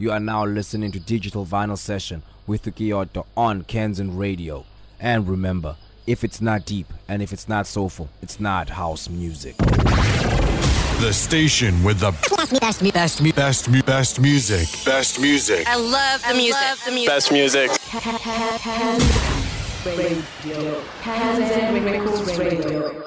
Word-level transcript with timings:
You 0.00 0.12
are 0.12 0.20
now 0.20 0.46
listening 0.46 0.92
to 0.92 1.00
Digital 1.00 1.44
Vinyl 1.44 1.76
Session 1.76 2.22
with 2.46 2.62
the 2.62 2.70
Kiyo 2.70 3.12
To 3.14 3.24
on 3.36 3.64
Kanzen 3.64 4.16
Radio. 4.16 4.64
And 5.00 5.28
remember, 5.28 5.74
if 6.06 6.22
it's 6.22 6.40
not 6.40 6.64
deep 6.64 6.86
and 7.08 7.20
if 7.20 7.32
it's 7.32 7.48
not 7.48 7.66
soulful, 7.66 8.08
it's 8.22 8.38
not 8.38 8.68
house 8.68 9.08
music. 9.10 9.56
The 9.56 11.10
station 11.10 11.82
with 11.82 11.98
the 11.98 12.12
best, 12.12 12.60
best, 12.60 12.60
best, 12.60 13.24
best, 13.24 13.34
best, 13.34 13.86
best 13.86 14.20
music. 14.20 14.68
Best 14.84 15.20
music. 15.20 15.66
I 15.66 15.74
love 15.74 16.22
the 16.28 16.34
music. 16.34 16.54
Love 16.54 16.84
the 16.86 16.92
music. 16.92 17.08
Best 17.08 17.32
music. 17.32 17.70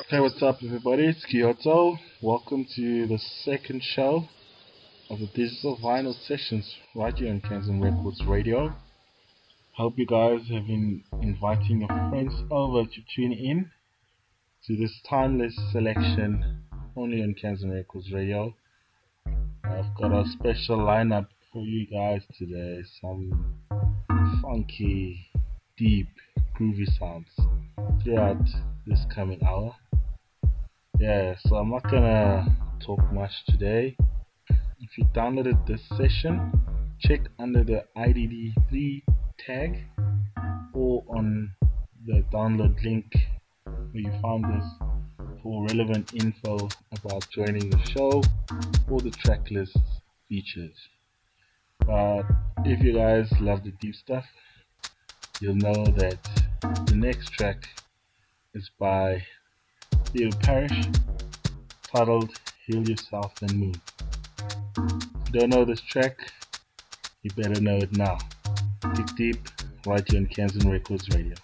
Hey, 0.10 0.20
what's 0.20 0.44
up, 0.44 0.58
everybody? 0.62 1.08
It's 1.08 1.26
Kiyo 1.26 1.58
To. 1.64 1.96
Welcome 2.21 2.66
to 2.76 3.08
the 3.08 3.18
second 3.46 3.82
show 3.82 4.28
of 5.12 5.20
the 5.20 5.28
Digital 5.36 5.78
Vinyl 5.84 6.16
Sessions 6.25 6.73
right 6.96 7.14
here 7.14 7.30
on 7.34 7.41
Kanzen 7.41 7.84
Records 7.84 8.23
Radio. 8.25 8.73
Hope 9.76 9.95
you 9.98 10.05
guys 10.05 10.40
have 10.49 10.66
been 10.68 11.04
inviting 11.22 11.81
your 11.81 12.09
friends 12.09 12.34
over 12.49 12.85
to 12.85 13.02
tune 13.13 13.34
in 13.34 13.70
to 14.66 14.77
this 14.77 15.02
timeless 15.09 15.54
selection 15.73 16.63
only 16.95 17.21
on 17.21 17.35
Kanzen 17.35 17.73
Records 17.73 18.09
Radio. 18.13 18.55
I've 19.66 19.94
got 19.99 20.13
a 20.13 20.23
special 20.32 20.77
lineup 20.77 21.27
for 21.52 21.66
you 21.66 21.88
guys 21.88 22.21
today. 22.40 22.82
Some 23.02 23.54
funky, 24.41 25.27
deep, 25.76 26.07
groovy 26.57 26.88
sounds 26.98 27.27
throughout 28.02 28.48
this 28.88 29.05
coming 29.13 29.43
hour. 29.46 29.76
Yeah, 30.98 31.35
so 31.46 31.57
I'm 31.57 31.70
not 31.70 31.84
gonna 31.84 32.55
talk 32.80 33.12
much 33.12 33.32
today 33.49 33.98
if 34.81 34.98
you 34.98 35.05
downloaded 35.13 35.66
this 35.67 35.81
session, 35.95 36.52
check 36.99 37.21
under 37.38 37.63
the 37.63 37.85
ID3 37.95 39.04
tag 39.38 39.84
or 40.73 41.04
on 41.07 41.51
the 42.07 42.24
download 42.34 42.84
link 42.84 43.05
where 43.63 44.04
you 44.04 44.12
found 44.21 44.43
this 44.46 44.65
for 45.43 45.65
relevant 45.68 46.12
info 46.15 46.68
about 46.98 47.27
joining 47.29 47.70
the 47.70 47.79
show 47.85 48.24
or 48.90 48.99
the 49.02 49.12
track 49.12 49.52
list 49.52 49.77
features. 50.27 50.76
But 51.85 52.24
if 52.65 52.84
you 52.84 52.93
guys 52.93 53.32
love 53.40 53.63
the 53.63 53.71
deep 53.79 53.96
stuff, 53.96 54.26
you'll 55.40 55.55
know 55.55 55.85
that 55.85 56.18
the 56.87 56.96
next 56.96 57.32
track 57.34 57.68
is 58.55 58.71
by 58.79 59.24
Theo 60.07 60.32
Parrish 60.40 60.87
titled 61.84 62.32
Heal 62.65 62.87
Yourself 62.87 63.34
and 63.41 63.54
Move. 63.54 63.90
Don't 65.31 65.50
know 65.50 65.63
this 65.63 65.79
track, 65.79 66.19
you 67.24 67.31
better 67.38 67.62
know 67.62 67.78
it 67.78 67.96
now. 67.96 68.18
Dig 68.96 69.16
deep, 69.16 69.47
right 69.85 70.06
here 70.12 70.19
on 70.19 70.28
Kanzen 70.28 70.69
Records 70.69 71.07
Radio. 71.16 71.35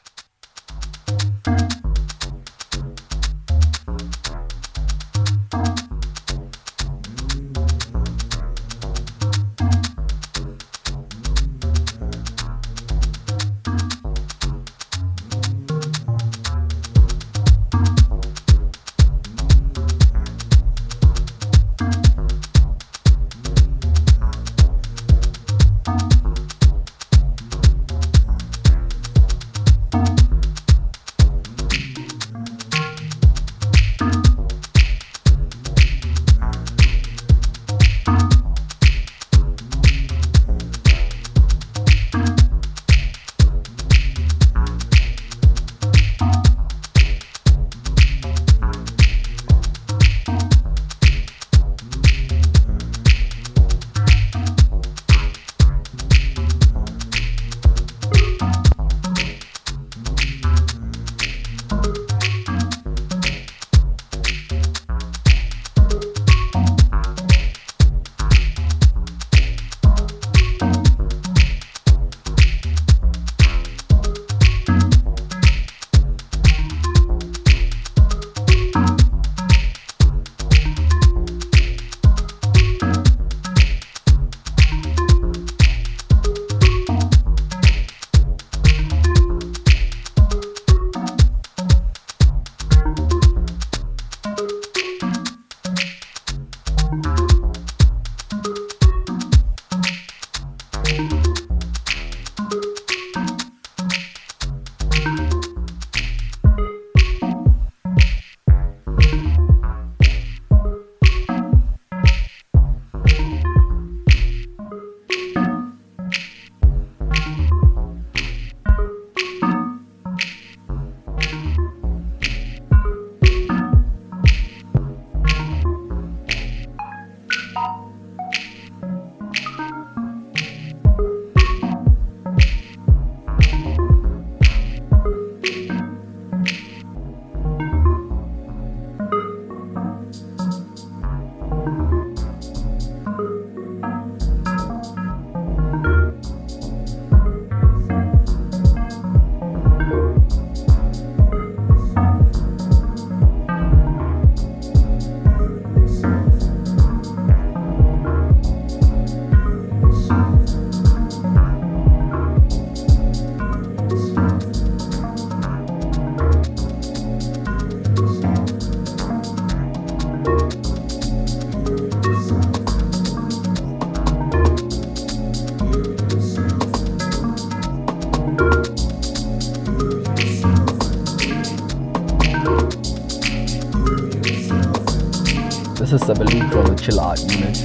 Chill 186.88 187.01
Out 187.01 187.19
Unit, 187.19 187.60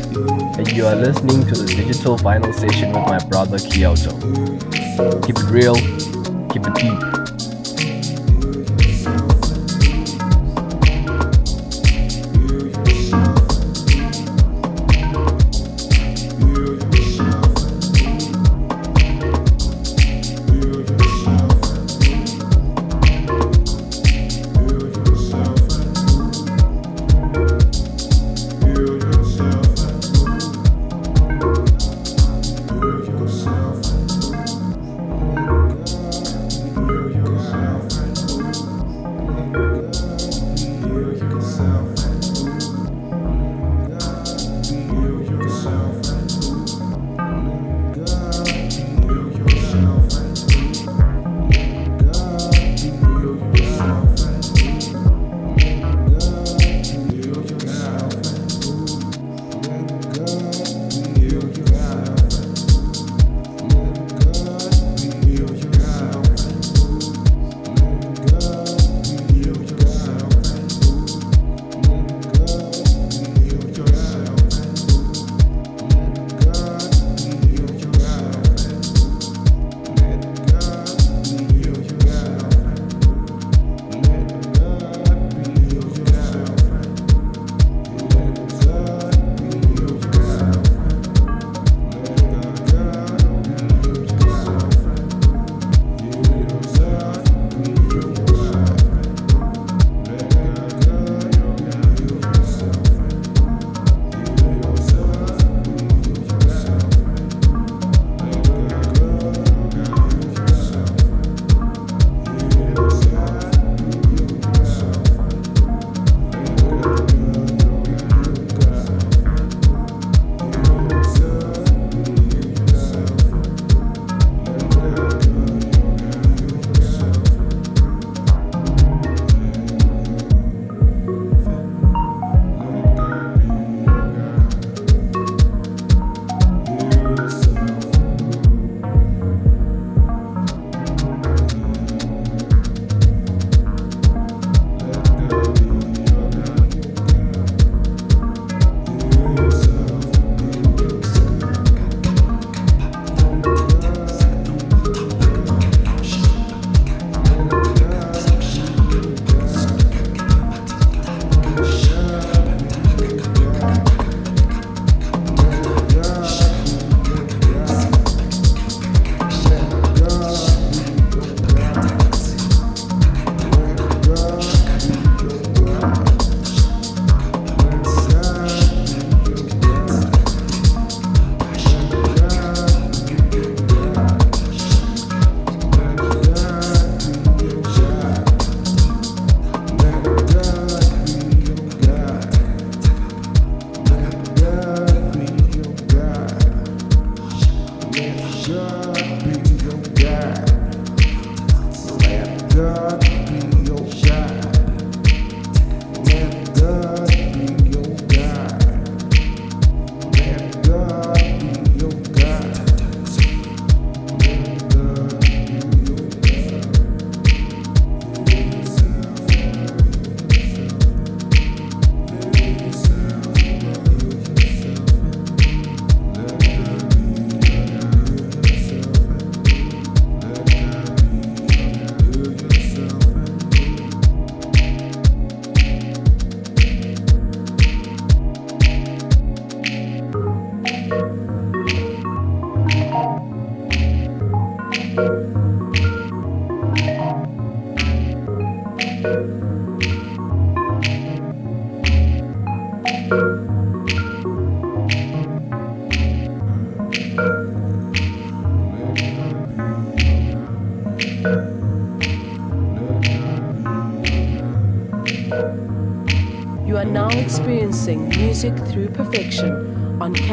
and 0.58 0.72
you 0.72 0.84
are 0.84 0.96
listening 0.96 1.46
to 1.46 1.54
the 1.54 1.72
digital 1.76 2.18
vinyl 2.18 2.52
session 2.52 2.88
with 2.88 3.06
my 3.06 3.18
brother 3.28 3.56
Kiyo 3.56 3.94
To. 3.94 4.10
Keep 5.24 5.36
it 5.38 5.44
real, 5.44 5.76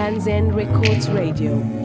Kanzen 0.09 0.55
Records 0.55 1.07
Radio. 1.09 1.78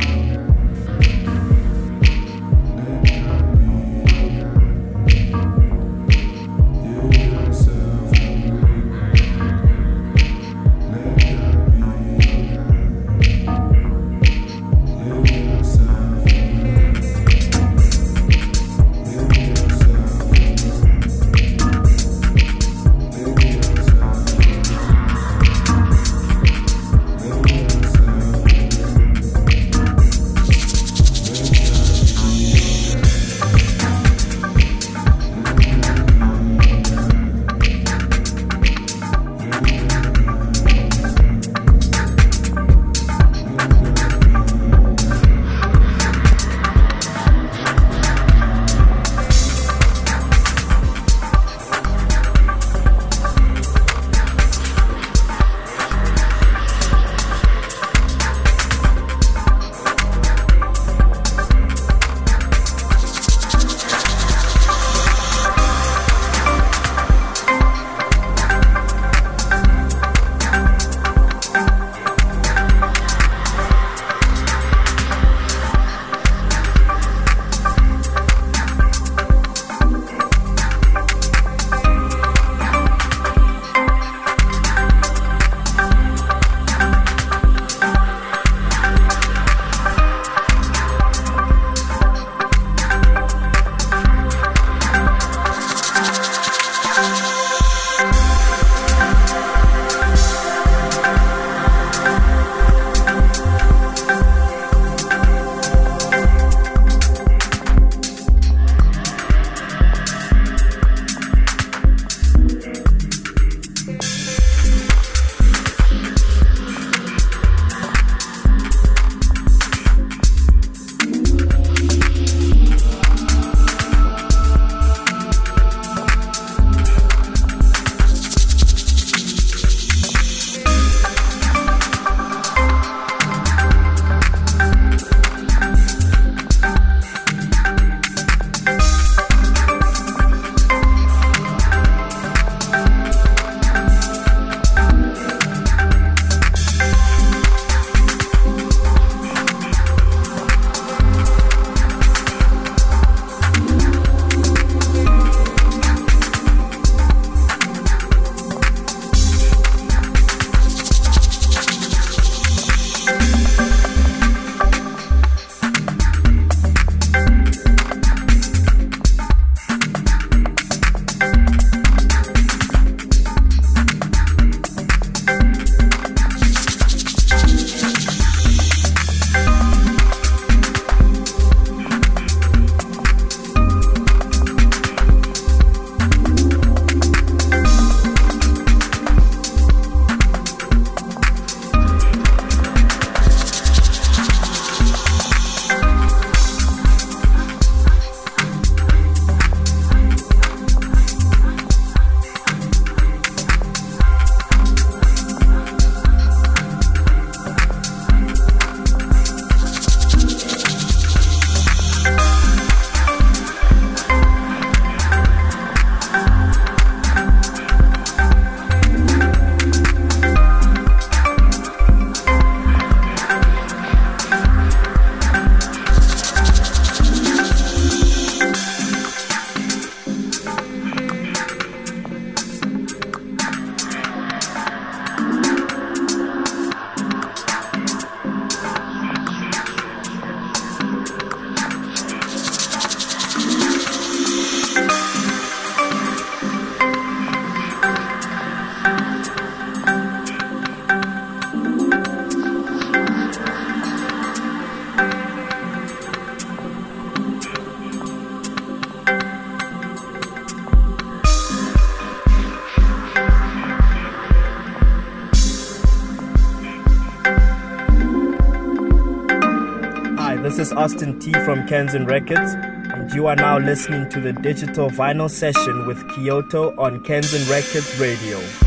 Austin 270.84 271.18
T 271.18 271.32
from 271.46 271.66
Kanzen 271.66 272.06
Records, 272.06 272.52
and 272.92 273.10
you 273.14 273.26
are 273.26 273.34
now 273.34 273.58
listening 273.58 274.06
to 274.10 274.20
the 274.20 274.34
digital 274.34 274.90
vinyl 274.90 275.30
session 275.30 275.86
with 275.86 275.96
Kiyo 276.08 276.46
To 276.50 276.78
on 276.78 277.02
Kanzen 277.02 277.50
Records 277.50 277.98
Radio. 277.98 278.63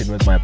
Session 0.00 0.12
with 0.12 0.26
my 0.26 0.38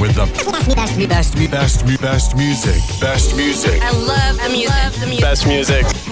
with 0.00 0.14
the 0.14 0.26
best, 0.26 0.98
best, 1.08 1.08
best, 1.08 1.50
best 1.50 2.00
best 2.00 2.36
music. 2.36 3.00
Best 3.00 3.36
music. 3.36 3.82
I 3.82 3.90
love 3.90 4.36
the 4.42 4.48
music. 4.48 4.70
Love 4.70 5.00
the 5.00 5.06
music. 5.06 5.24
Best 5.24 5.46
music. 5.46 6.07